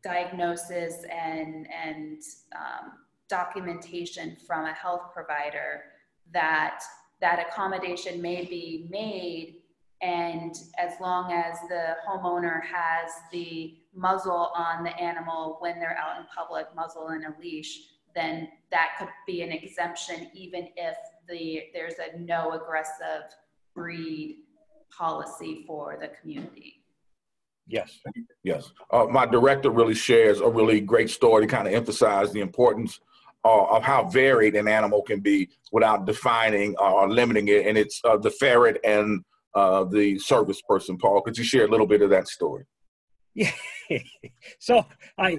[0.03, 2.23] diagnosis and, and
[2.55, 2.93] um,
[3.29, 5.83] documentation from a health provider
[6.33, 6.83] that
[7.21, 9.63] that accommodation may be made.
[10.03, 16.21] And as long as the homeowner has the muzzle on the animal when they're out
[16.21, 17.81] in public muzzle and a leash
[18.15, 20.97] then that could be an exemption even if
[21.29, 23.25] the there's a no aggressive
[23.75, 24.39] breed
[24.91, 26.83] policy for the community
[27.67, 27.99] Yes.
[28.45, 28.73] Yes.
[28.91, 33.01] Uh, my director really shares a really great story to kind of emphasize the importance
[33.45, 37.67] uh, of how varied an animal can be without defining or limiting it.
[37.67, 39.25] And it's uh, the ferret and
[39.55, 40.97] uh, the service person.
[40.97, 42.65] Paul, could you share a little bit of that story?
[43.35, 43.53] Yeah.
[44.59, 44.87] so
[45.19, 45.39] I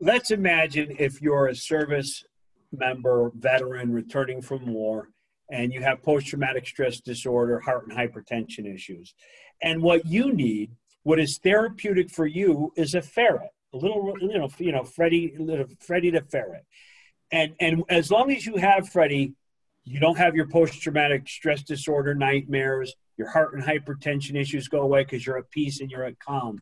[0.00, 2.24] let's imagine if you're a service
[2.72, 5.08] member, veteran returning from war,
[5.50, 9.14] and you have post traumatic stress disorder, heart and hypertension issues.
[9.62, 14.38] And what you need, what is therapeutic for you, is a ferret, a little, you
[14.38, 16.64] know, you know, Freddie, little Freddie the ferret.
[17.30, 19.34] And and as long as you have Freddie,
[19.84, 22.94] you don't have your post traumatic stress disorder nightmares.
[23.16, 26.60] Your heart and hypertension issues go away because you're at peace and you're at calm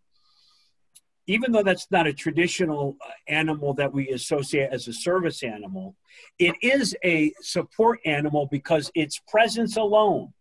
[1.27, 5.95] even though that's not a traditional uh, animal that we associate as a service animal,
[6.39, 10.33] it is a support animal because its presence alone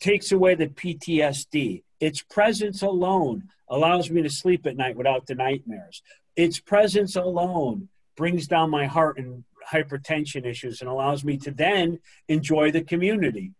[0.00, 1.82] takes away the PTSD.
[2.00, 6.02] Its presence alone allows me to sleep at night without the nightmares.
[6.36, 11.98] Its presence alone brings down my heart and hypertension issues and allows me to then
[12.28, 13.52] enjoy the community.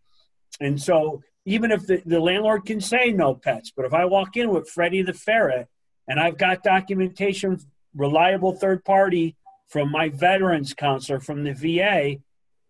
[0.61, 4.37] And so even if the, the landlord can say no pets, but if I walk
[4.37, 5.66] in with Freddie the ferret
[6.06, 7.58] and I've got documentation,
[7.96, 9.34] reliable third party
[9.66, 12.16] from my veterans counselor from the VA,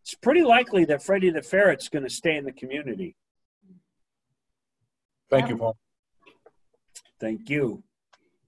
[0.03, 3.17] it's pretty likely that Freddie the ferret's going to stay in the community.
[5.29, 5.77] Thank you, Paul.
[7.21, 7.83] Thank you.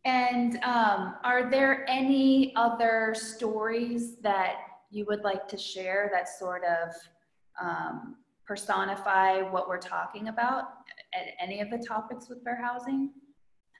[0.04, 4.58] And um, are there any other stories that
[4.92, 6.94] you would like to share that sort of
[7.60, 8.14] um,
[8.50, 10.64] personify what we're talking about
[11.14, 13.08] at any of the topics with fair housing?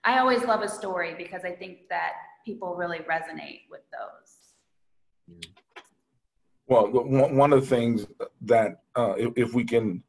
[0.05, 2.13] I always love a story because I think that
[2.45, 5.41] people really resonate with those.
[6.67, 8.07] Well, one of the things
[8.43, 10.01] that uh, if, we can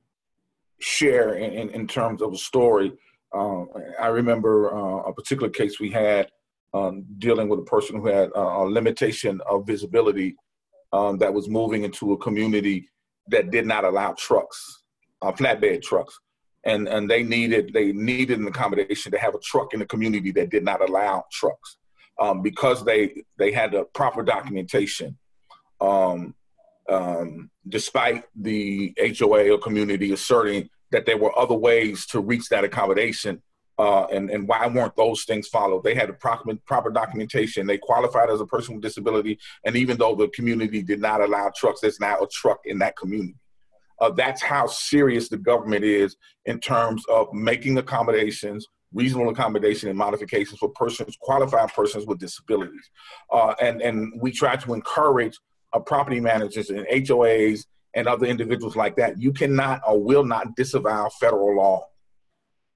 [0.79, 2.93] share in, in, terms of a story,
[3.35, 3.65] uh,
[4.01, 6.31] I remember uh, a particular case we had
[6.73, 10.37] um, dealing with a person who had a limitation of visibility
[10.93, 12.89] um, that was moving into a community
[13.29, 14.83] that did not allow trucks,
[15.23, 16.19] uh, flatbed trucks.
[16.65, 20.31] And, and they needed they needed an accommodation to have a truck in the community
[20.33, 21.77] that did not allow trucks
[22.21, 25.19] um, because they they had the proper documentation.
[25.81, 26.35] Um,
[26.89, 32.65] um, despite the HOA or community asserting that there were other ways to reach that
[32.65, 33.43] accommodation,
[33.79, 35.83] uh, and, and why weren't those things followed?
[35.83, 37.67] They had a proper, proper documentation.
[37.67, 41.51] They qualified as a person with disability, and even though the community did not allow
[41.57, 43.37] trucks, there's now a truck in that community.
[44.01, 46.17] Uh, that's how serious the government is
[46.47, 52.91] in terms of making accommodations, reasonable accommodation and modifications for persons, qualified persons with disabilities.
[53.31, 55.39] Uh, and, and we try to encourage
[55.73, 59.21] uh, property managers and HOAs and other individuals like that.
[59.21, 61.87] You cannot or will not disavow federal law,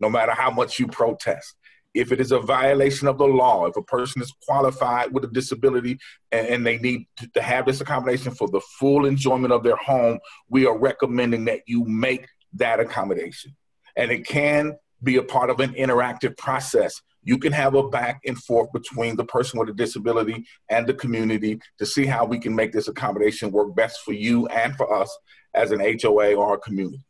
[0.00, 1.54] no matter how much you protest.
[1.94, 5.28] If it is a violation of the law, if a person is qualified with a
[5.28, 5.98] disability
[6.30, 9.76] and, and they need to, to have this accommodation for the full enjoyment of their
[9.76, 10.18] home,
[10.50, 13.56] we are recommending that you make that accommodation.
[13.96, 17.00] And it can be a part of an interactive process.
[17.22, 20.94] You can have a back and forth between the person with a disability and the
[20.94, 24.92] community to see how we can make this accommodation work best for you and for
[24.94, 25.16] us
[25.54, 27.02] as an HOA or a community.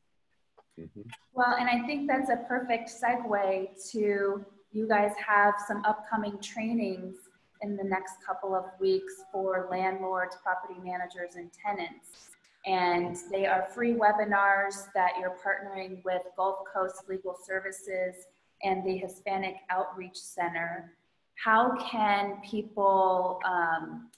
[0.80, 1.02] Mm-hmm.
[1.32, 7.16] Well, and I think that's a perfect segue to you guys have some upcoming trainings
[7.62, 12.28] in the next couple of weeks for landlords, property managers, and tenants.
[12.66, 18.26] And they are free webinars that you're partnering with Gulf Coast Legal Services
[18.62, 20.92] and the Hispanic Outreach Center.
[21.36, 24.10] How can people um,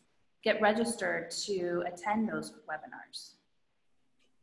[0.42, 3.32] get registered to attend those webinars?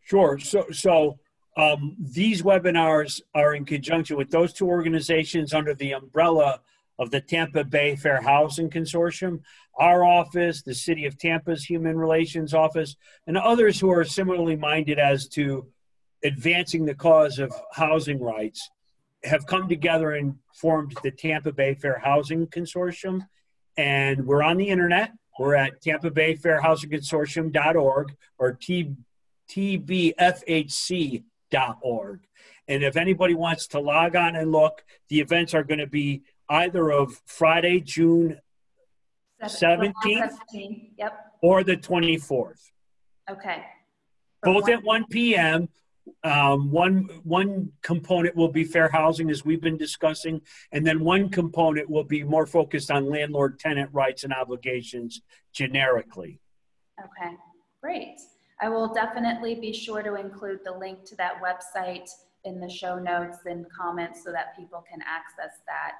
[0.01, 0.37] Sure.
[0.37, 1.17] So, so
[1.57, 6.59] um, these webinars are in conjunction with those two organizations under the umbrella
[6.99, 9.41] of the Tampa Bay Fair Housing Consortium,
[9.77, 12.95] our office, the City of Tampa's Human Relations Office,
[13.27, 15.67] and others who are similarly minded as to
[16.23, 18.69] advancing the cause of housing rights
[19.23, 23.27] have come together and formed the Tampa Bay Fair Housing Consortium.
[23.77, 25.11] And we're on the internet.
[25.37, 28.95] We're at Tampa Bay Fair Housing Consortium.org or T,
[31.51, 32.21] TBFHC.org.
[32.67, 36.23] And if anybody wants to log on and look, the events are going to be
[36.49, 38.39] either of Friday, June
[39.43, 40.37] 17th,
[40.97, 41.33] yep.
[41.41, 42.71] or the 24th.
[43.29, 43.63] Okay.
[44.41, 45.69] Both at 1 p.m.
[46.23, 50.39] Um, one one component will be fair housing, as we've been discussing,
[50.71, 56.39] and then one component will be more focused on landlord tenant rights and obligations generically.
[56.99, 57.35] Okay,
[57.81, 58.19] great.
[58.61, 62.09] I will definitely be sure to include the link to that website
[62.45, 65.99] in the show notes and comments so that people can access that.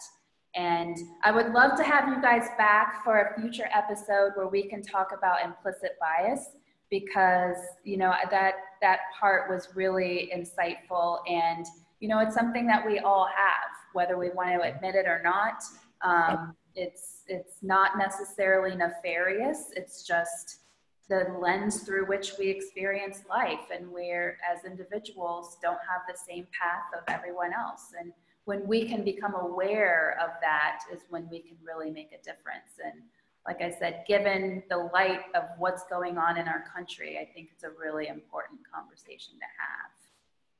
[0.55, 4.63] And I would love to have you guys back for a future episode where we
[4.63, 6.51] can talk about implicit bias
[6.89, 11.65] because you know that that part was really insightful and
[11.99, 15.21] you know it's something that we all have whether we want to admit it or
[15.23, 15.63] not
[16.03, 20.59] um, it's it's not necessarily nefarious it's just
[21.07, 26.47] the lens through which we experience life and we're as individuals don't have the same
[26.59, 28.11] path of everyone else and
[28.45, 32.79] when we can become aware of that is when we can really make a difference.
[32.83, 33.01] And
[33.45, 37.49] like I said, given the light of what's going on in our country, I think
[37.51, 39.91] it's a really important conversation to have.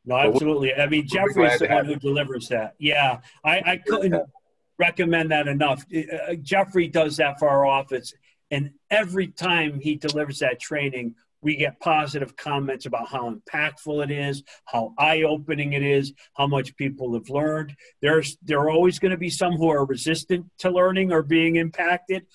[0.08, 0.74] No, absolutely.
[0.74, 2.76] I mean, Jeffrey's the one who delivers that.
[2.80, 4.30] Yeah, I, I couldn't
[4.78, 5.86] recommend that enough.
[5.94, 8.14] Uh, uh, Jeffrey does that for our office,
[8.56, 14.12] and every time he delivers that training, we get positive comments about how impactful it
[14.12, 17.76] is, how eye-opening it is, how much people have learned.
[18.02, 21.58] There's there are always going to be some who are resistant to learning or being
[21.58, 22.28] impacted.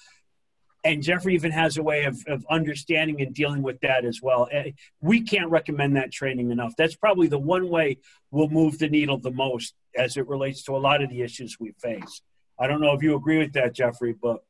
[0.85, 4.47] And Jeffrey even has a way of, of understanding and dealing with that as well.
[4.53, 6.75] Eh, we can't recommend that training enough.
[6.77, 7.97] That's probably the one way
[8.31, 11.57] we'll move the needle the most as it relates to a lot of the issues
[11.59, 12.21] we face.
[12.59, 14.45] I don't know if you agree with that, Jeffrey, but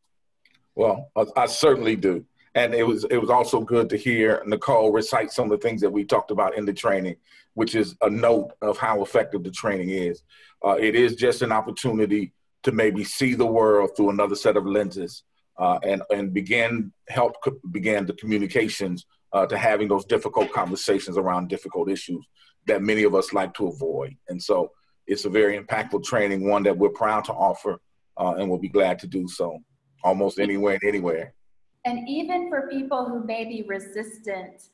[0.74, 4.92] well, I, I certainly do and it was it was also good to hear Nicole
[4.92, 7.16] recite some of the things that we talked about in the training,
[7.54, 10.22] which is a note of how effective the training is.
[10.64, 14.66] Uh, it is just an opportunity to maybe see the world through another set of
[14.66, 15.22] lenses
[15.58, 17.36] uh, and and begin help
[17.70, 22.26] begin the communications uh, to having those difficult conversations around difficult issues
[22.66, 24.16] that many of us like to avoid.
[24.28, 24.72] And so
[25.06, 27.80] it's a very impactful training, one that we're proud to offer,
[28.16, 29.60] uh, and we'll be glad to do so
[30.02, 31.34] almost anywhere and anywhere.
[31.84, 34.68] And even for people who may be resistant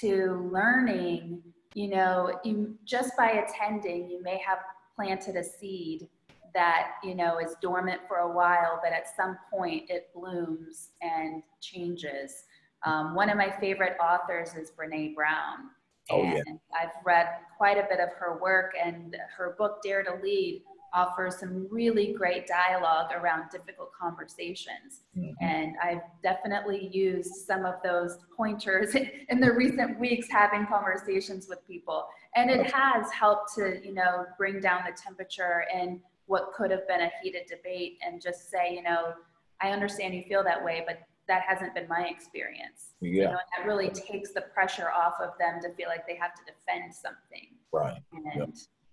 [0.00, 1.42] to learning,
[1.74, 4.58] you know, you, just by attending, you may have
[4.94, 6.08] planted a seed
[6.54, 11.42] that, you know, is dormant for a while, but at some point it blooms and
[11.60, 12.44] changes.
[12.84, 15.70] Um, one of my favorite authors is Brene Brown.
[16.10, 16.42] Oh, yeah.
[16.78, 20.62] I've read quite a bit of her work, and her book, Dare to Lead,
[20.94, 25.00] offers some really great dialogue around difficult conversations.
[25.16, 25.32] Mm-hmm.
[25.40, 28.94] And I've definitely used some of those pointers
[29.28, 32.06] in the recent weeks having conversations with people.
[32.34, 36.86] And it has helped to, you know, bring down the temperature in what could have
[36.86, 39.14] been a heated debate and just say, you know,
[39.60, 42.94] I understand you feel that way, but that hasn't been my experience.
[43.00, 43.10] Yeah.
[43.10, 46.34] You know, that really takes the pressure off of them to feel like they have
[46.34, 47.48] to defend something.
[47.72, 48.00] Right.
[48.12, 48.48] And yep.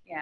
[0.05, 0.21] yeah.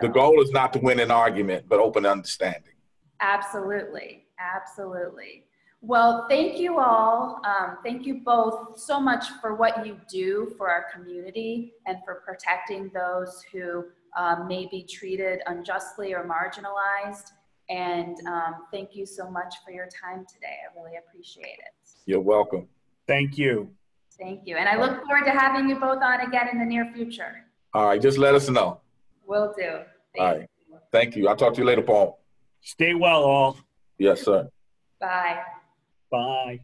[0.00, 2.72] So The goal is not to win an argument, but open understanding.
[3.20, 5.44] Absolutely, absolutely.
[5.80, 7.40] Well, thank you all.
[7.44, 12.22] Um, thank you both so much for what you do for our community and for
[12.26, 13.84] protecting those who
[14.16, 17.32] um, may be treated unjustly or marginalized.
[17.68, 20.56] And um, thank you so much for your time today.
[20.64, 21.90] I really appreciate it.
[22.06, 22.66] You're welcome.
[23.06, 23.70] Thank you.
[24.18, 24.56] Thank you.
[24.56, 27.44] And I look forward to having you both on again in the near future.
[27.74, 28.80] All right, just let us know.
[29.26, 29.64] Will do.
[29.64, 29.84] All
[30.16, 30.48] Thank right.
[30.92, 31.28] Thank you.
[31.28, 32.20] I'll talk to you later, Paul.
[32.60, 33.58] Stay well, all.
[33.98, 34.48] Yes, sir.
[35.00, 35.42] Bye.
[36.10, 36.60] Bye.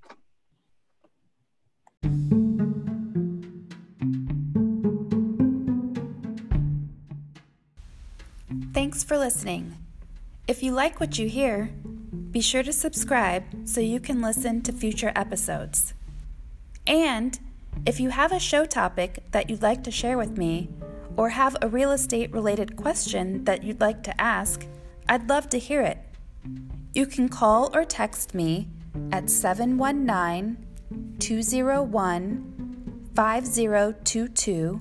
[8.72, 9.76] Thanks for listening.
[10.46, 11.70] If you like what you hear,
[12.30, 15.94] be sure to subscribe so you can listen to future episodes.
[16.86, 17.38] And
[17.84, 20.68] if you have a show topic that you'd like to share with me,
[21.16, 24.66] or have a real estate related question that you'd like to ask,
[25.08, 25.98] I'd love to hear it.
[26.94, 28.68] You can call or text me
[29.12, 30.66] at 719
[31.18, 34.80] 201 5022,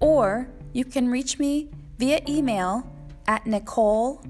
[0.00, 2.90] or you can reach me via email
[3.26, 4.22] at nicole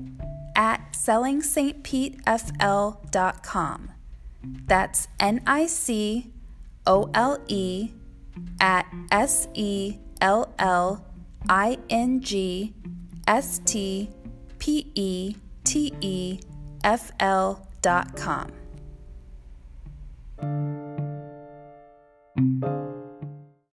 [0.55, 3.91] at sellingstpetefl.com.
[4.67, 6.31] That's N I C
[6.87, 7.91] O L E
[8.61, 11.05] at S E L L
[11.51, 12.73] I N G
[13.29, 14.09] S T
[14.59, 16.39] P E T E
[16.83, 18.49] F L dot com.